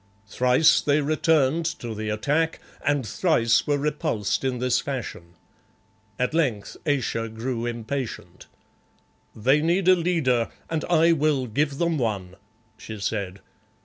Thrice 0.25 0.81
they 0.81 0.99
returned 0.99 1.63
to 1.77 1.93
the 1.93 2.09
attack, 2.09 2.57
and 2.83 3.05
thrice 3.07 3.67
were 3.67 3.77
repulsed 3.77 4.43
in 4.43 4.57
this 4.57 4.79
fashion. 4.79 5.35
At 6.17 6.33
length 6.33 6.75
Ayesha 6.87 7.29
grew 7.29 7.67
impatient. 7.67 8.47
"They 9.35 9.61
need 9.61 9.87
a 9.87 9.95
leader, 9.95 10.49
and 10.71 10.83
I 10.85 11.11
will 11.11 11.45
give 11.45 11.77
them 11.77 11.99
one," 11.99 12.33
she 12.79 12.99
said. 12.99 13.41